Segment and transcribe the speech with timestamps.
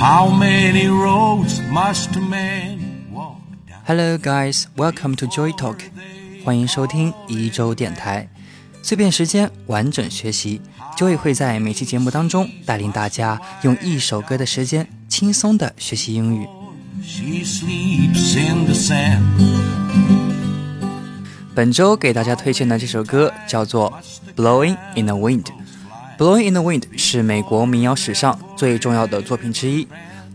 [0.00, 3.36] How many roads must a man walk
[3.68, 3.82] down?
[3.84, 5.76] Hello guys, welcome to Joy Talk，
[6.42, 8.26] 欢迎收听一周电台，
[8.82, 10.62] 碎片时间完整学习。
[10.96, 16.48] Joy 会在每期节目当中带领大家用一首歌的时间轻松的学习英语。
[17.02, 19.20] She sleeps in the sand.
[21.54, 23.92] 本周给大家推荐的这首歌叫做
[24.40, 25.42] 《Blowing in the Wind》。
[26.20, 29.88] 《Blowing in the Wind》是美国民谣史上最重要的作品之一，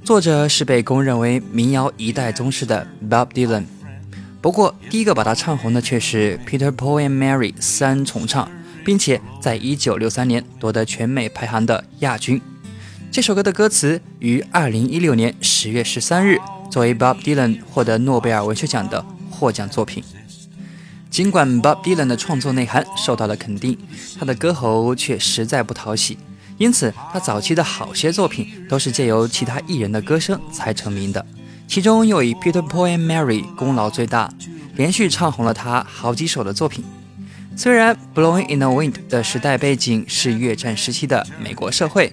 [0.04, 3.66] 作者是被公认为民谣一代宗师的 Bob Dylan。
[4.42, 8.50] 不过，第一个把他唱红的却是 Peter, Paul and Mary 三重唱，
[8.84, 12.42] 并且在1963年夺得全美排行的亚军。
[13.12, 16.40] 这首歌的歌词于2016年10月13日
[16.72, 20.04] 作为 Bob Dylan 获得诺贝尔文学奖的获奖作品。
[21.16, 23.78] 尽管 Bob Dylan 的创作内涵受到了肯定，
[24.20, 26.18] 他的歌喉却实在不讨喜，
[26.58, 31.26] 因此他早期的好些作品都是借由其他艺人的歌声才成名的。
[31.70, 34.30] 其中又以 Peter, Paul and Mary 功劳最大，
[34.76, 36.84] 连续唱红了他好几首的作品。
[37.56, 42.12] 虽然《Blowing in the Wind》的时代背景是越战时期的美国社会，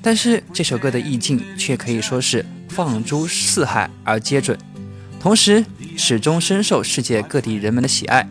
[0.00, 4.56] 但是这首歌的意境却可以说是放诸四海而皆准，
[5.18, 5.66] 同时
[5.96, 8.24] 始终深受世界各地人们的喜爱。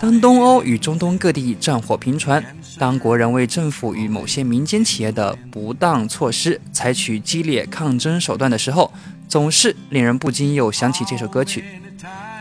[0.00, 2.42] 当东欧与中东各地战火频传，
[2.78, 8.92] 当国人为政府与某些民间企业的不当措施采取激烈抗争手段的时候，
[9.28, 11.64] 总是令人不禁又想起这首歌曲。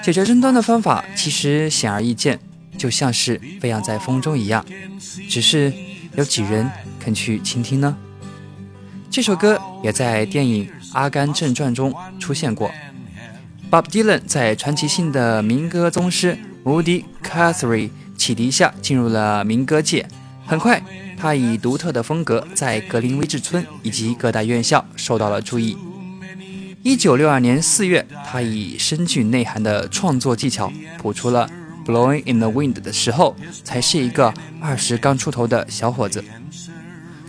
[0.03, 2.39] 解决争端的方法其实显而易见，
[2.77, 4.63] 就像是飞扬在风中一样，
[5.27, 5.73] 只是
[6.15, 6.69] 有几人
[6.99, 7.97] 肯去倾听呢？
[9.09, 12.71] 这首歌也在电影《阿甘正传》中出现过。
[13.71, 20.05] Bob Dylan 在传奇性的民歌宗师 Woody Guthrie 启迪下进入了民歌界。
[20.45, 20.83] 很快，
[21.17, 25.77] 他以独特的风格在格林威治村以及各大院校受到了注意。
[26.83, 31.49] 一九六二年四月，他以深具内涵的创作技巧谱出了
[31.89, 33.33] 《Blowing in the Wind》的时候，
[33.63, 36.21] 才是一个二十刚出头的小伙子。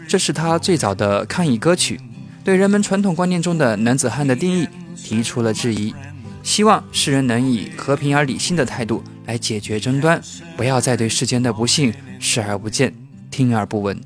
[0.09, 2.01] 这是他最早的抗议歌曲，
[2.43, 5.95] 对人们传统观念中的男子汉的定义提出了质疑。
[6.43, 10.21] 希望世人能以和平而理性的态度来解决争端，
[10.57, 12.95] 不要再对世间的不幸视而不见、
[13.31, 14.01] 听而不闻，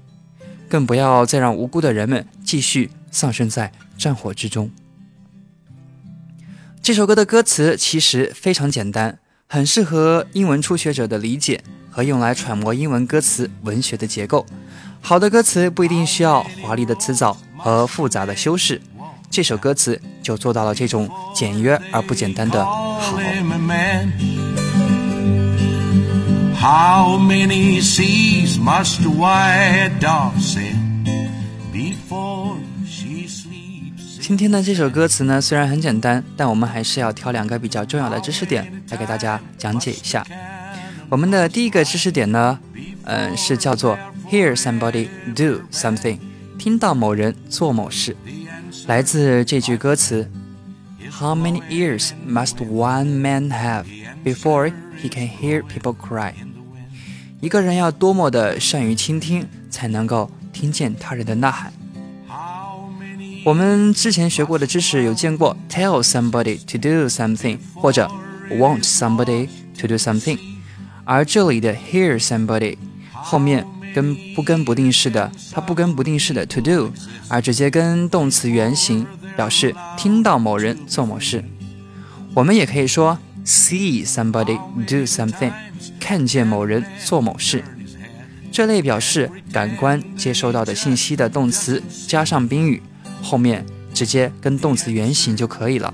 [0.69, 4.69] 更不要再让无辜的人们继续丧生在战火之中。
[6.83, 14.45] 这首歌的歌词其实非常简单，很适合英文初学者的理解和用来揣摩英文歌词文学的结构。
[15.01, 18.83] 好的歌词不一定需要华丽的词藻和复杂的修饰。
[19.31, 23.01] 这首歌词就做到了这种简约而不简单的好。
[26.63, 30.77] How many seas must a white dove sail
[31.73, 32.57] before
[32.87, 34.21] she sleeps?
[34.21, 40.25] 今天的这首歌词呢，虽然很简单，但我们还是要挑两个比较重要的知识点来给大家讲解一下。
[41.09, 42.57] 我们的第一个知识点呢，
[43.07, 43.99] 嗯，是叫做
[44.31, 46.21] hear somebody do something，
[46.61, 48.17] 听到某人做某事。
[48.87, 50.31] 来自这句歌词
[51.11, 53.87] ：How many ears must one man have
[54.25, 54.73] before
[55.03, 56.33] he can hear people cry？
[57.43, 61.73] 一个人要多么的善于倾听，才能够听见他人的呐喊。
[63.45, 68.09] 我们之前学过的知识有见过 tell somebody to do something 或者
[68.49, 70.39] want somebody to do something，
[71.05, 72.77] 而这里的 hear somebody
[73.11, 76.93] 后面跟不跟不定式的，它不跟不定式的 to do，
[77.27, 79.05] 而直接跟动词原形，
[79.37, 81.45] 表示听到某人做某事。
[82.35, 85.51] 我们也可以说 see somebody do something，
[85.99, 87.63] 看见某人做某事。
[88.51, 92.83] 这类表示感官接收到的信息的动词加上宾语，
[93.23, 95.93] 后面直接跟动词原形就可以了。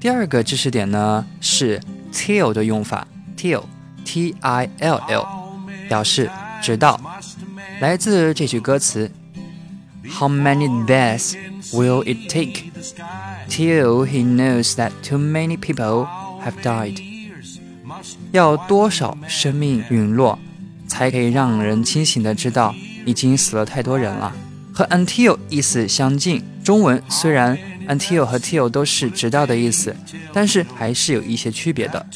[0.00, 1.80] 第二个知识点呢是
[2.12, 3.06] till 的用法
[3.36, 3.64] ，till
[4.04, 5.28] t i l l
[5.88, 6.30] 表示
[6.62, 6.98] 直到，
[7.80, 9.10] 来自这句歌词
[10.08, 11.34] ：How many deaths
[11.72, 12.70] will it take
[13.48, 16.06] till he knows that too many people
[16.44, 17.02] have died？
[18.32, 20.38] 要多少生命陨落，
[20.86, 22.74] 才可以让人清醒的知道
[23.04, 24.34] 已经死了太多人了？
[24.72, 29.96] 和 until 意思相近，中文虽然 until 和 till 都是直到的意思，
[30.32, 32.06] 但是还是有一些区别的。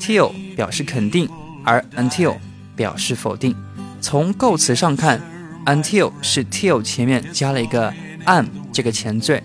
[0.00, 1.28] till 表示肯定，
[1.64, 2.36] 而 until
[2.76, 3.56] 表示否定。
[4.00, 5.20] 从构词上看
[5.66, 7.92] ，until 是 till 前面加了一个
[8.26, 8.46] am
[8.78, 9.42] 这个前缀，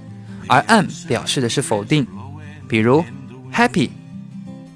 [0.47, 2.06] 而 am 表示的是否定。
[2.69, 3.03] 比如
[3.51, 3.89] happy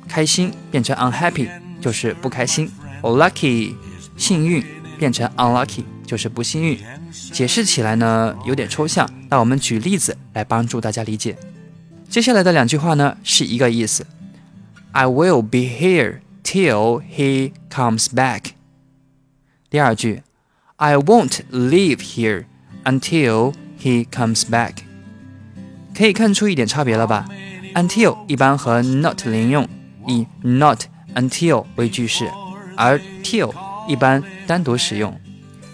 [0.08, 1.48] 开心变成 unhappy
[1.80, 2.68] 就是不开心。
[3.04, 3.76] 我 lucky
[4.18, 4.66] 幸运
[4.98, 6.80] 变成 unlucky 就是不幸运。
[7.32, 11.38] 解释起来呢有点抽象，那我们举例子来帮助大家理解。
[12.10, 14.08] 接下来的两句话呢是一个意思
[14.92, 18.54] ，I will be here till he comes back。
[19.70, 20.24] 第二句
[20.78, 22.46] ，I won't leave here
[22.86, 24.75] until he comes back。
[25.97, 27.27] 可以看出一点差别了吧？
[27.75, 29.69] Until 一般和 not 连用，
[30.07, 30.85] 以 not
[31.15, 32.31] until 为句式，
[32.77, 33.53] 而 till
[33.89, 35.19] 一般单独使用。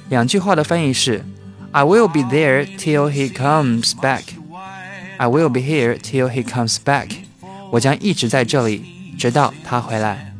[0.09, 1.25] 两句话的翻译是：
[1.73, 7.11] I will be there till he comes back。I will be here till he comes back。
[7.71, 10.35] 我将一直在这里，直到他回来。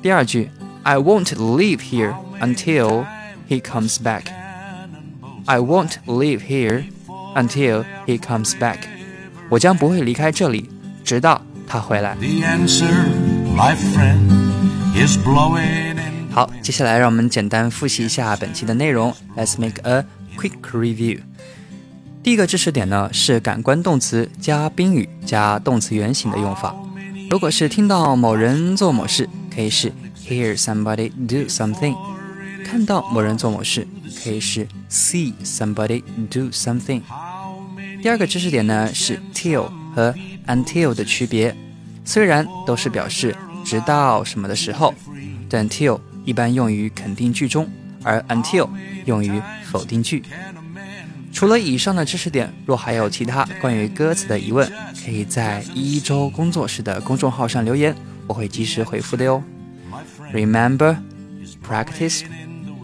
[0.00, 0.50] 第二句，
[0.82, 3.04] I won't leave here until
[3.48, 4.35] he comes back。
[5.46, 6.84] I won't leave here
[7.34, 8.78] until he comes back。
[9.48, 10.68] 我将不会离开这里，
[11.04, 12.14] 直到他回来。
[12.16, 12.90] The answer,
[13.54, 14.30] my friend,
[14.94, 19.14] is blowing in 好，接下来让我们简单复习一下本期的内容。
[19.36, 20.04] Let's make a
[20.38, 21.20] quick review。
[22.22, 26.74] 第一个知识点呢是感官动词加宾语加动词原形的用法。
[27.28, 29.92] 如果是听到某人做某事，可以是
[30.26, 31.94] hear somebody do something；
[32.69, 33.87] 看到某人做某事，
[34.21, 37.01] 可以是 see somebody do something。
[38.01, 40.13] 第二个知识点呢是 till 和
[40.47, 41.55] until 的区别。
[42.03, 43.33] 虽然都是表示
[43.63, 44.93] 直到什么的时候，
[45.49, 47.69] 但 till 一般用于肯定句中，
[48.03, 48.67] 而 until
[49.05, 50.21] 用于否定句。
[51.31, 54.69] 除了以上的知识点，若还有其他关于歌词的疑问，
[55.05, 57.95] 可以在一周工作室的公众号上留言，
[58.27, 59.41] 我会及时回复的哟。
[60.33, 60.97] Remember,
[61.65, 62.23] practice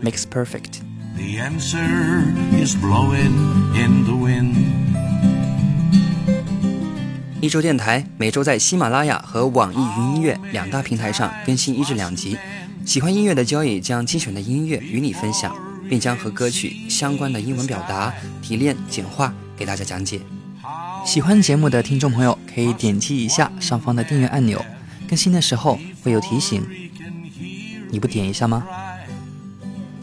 [0.04, 0.82] makes perfect.
[1.16, 2.26] The answer
[2.62, 3.34] is blowing
[3.76, 4.56] in the wind.
[7.40, 12.38] 一周电台每周在喜马拉雅和网易云音乐两大平台上更新一至两集。
[12.86, 15.56] 喜欢音乐的交易将精选的音乐与你分享，
[15.90, 20.20] 并将和歌曲相关的英文表达提炼简化给大家讲解。
[21.06, 24.64] 喜欢节目的听众朋友可以点击一下上方的订阅按钮，
[25.08, 26.66] 更新的时候会有提醒。
[27.90, 28.64] 你不点一下吗？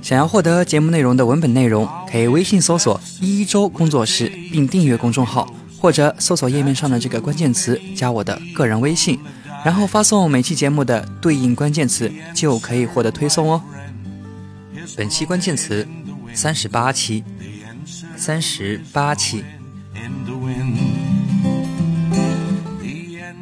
[0.02, 9.19] 想要获得节目内容的文本内容，可以微信搜索“一周工作室”并订阅公众号，或者搜索页面上的这个关键词，加我的个人微信，
[9.64, 13.62] 然后发送每期节目的对应关键词，就可以获得推送哦。
[14.97, 15.87] 本期关键词：
[16.35, 17.23] 三十八期，
[18.17, 19.44] 三十八期。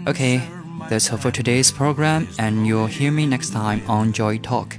[0.06, 4.78] OK，That's all for today's program，and you'll hear me next time on Joy Talk。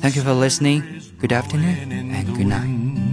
[0.00, 0.99] Thank you for listening。
[1.20, 3.09] Good afternoon and good night.